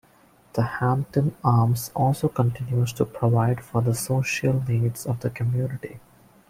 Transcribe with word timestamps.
The 0.53 0.63
Hampton 0.63 1.35
Arms 1.43 1.91
also 1.95 2.27
continues 2.27 2.91
to 2.93 3.05
provide 3.05 3.63
for 3.63 3.83
the 3.83 3.93
social 3.93 4.59
needs 4.67 5.05
of 5.05 5.19
the 5.19 5.29
community. 5.29 5.99